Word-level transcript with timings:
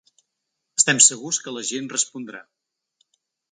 Estem 0.81 1.01
segurs 1.09 1.39
que 1.45 1.55
la 1.57 1.65
gent 1.73 1.93
respondrà. 1.93 2.43